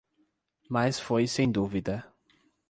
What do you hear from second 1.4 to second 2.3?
dúvida.